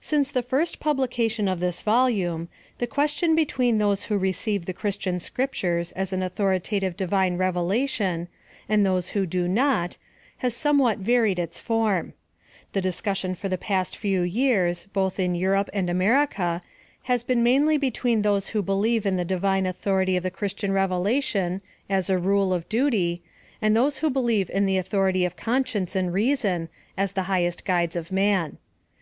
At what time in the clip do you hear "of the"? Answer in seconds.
20.16-20.30